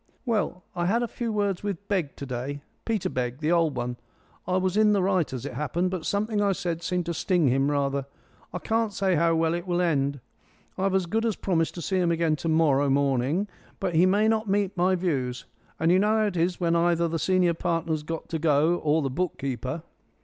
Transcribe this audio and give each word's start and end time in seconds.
"Well, 0.25 0.63
I 0.75 0.87
had 0.87 1.03
a 1.03 1.07
few 1.07 1.31
words 1.31 1.61
with 1.61 1.87
Begg 1.87 2.15
to 2.15 2.25
day 2.25 2.63
Peter 2.85 3.07
Begg, 3.07 3.37
the 3.37 3.51
old 3.51 3.77
one. 3.77 3.97
I 4.47 4.57
was 4.57 4.75
in 4.75 4.93
the 4.93 5.03
right, 5.03 5.31
as 5.31 5.45
it 5.45 5.53
happened, 5.53 5.91
but 5.91 6.07
something 6.07 6.41
I 6.41 6.53
said 6.53 6.81
seemed 6.81 7.05
to 7.05 7.13
sting 7.13 7.49
him 7.49 7.69
rather. 7.69 8.07
I 8.51 8.57
can't 8.57 8.91
say 8.93 9.13
how 9.15 9.39
it 9.53 9.67
will 9.67 9.79
end. 9.79 10.19
I've 10.75 10.95
as 10.95 11.05
good 11.05 11.23
as 11.23 11.35
promised 11.35 11.75
to 11.75 11.83
see 11.83 11.97
him 11.99 12.09
again 12.11 12.35
to 12.37 12.49
morrow 12.49 12.89
morning, 12.89 13.47
but 13.79 13.93
he 13.93 14.07
may 14.07 14.27
not 14.27 14.49
meet 14.49 14.75
my 14.75 14.95
views. 14.95 15.45
And 15.79 15.91
you 15.91 15.99
know 15.99 16.17
how 16.17 16.25
it 16.25 16.35
is 16.35 16.59
when 16.59 16.75
either 16.75 17.07
the 17.07 17.19
senior 17.19 17.53
partner's 17.53 18.01
got 18.01 18.27
to 18.29 18.39
go 18.39 18.77
or 18.77 19.03
the 19.03 19.11
book 19.11 19.37
keeper." 19.37 19.83